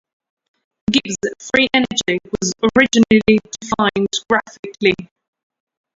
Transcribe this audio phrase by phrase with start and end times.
[0.89, 1.15] Gibbs
[1.53, 4.95] free energy was originally defined graphically.